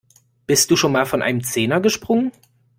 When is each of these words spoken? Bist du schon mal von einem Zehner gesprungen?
Bist 0.47 0.71
du 0.71 0.75
schon 0.75 0.93
mal 0.93 1.05
von 1.05 1.21
einem 1.21 1.43
Zehner 1.43 1.79
gesprungen? 1.79 2.31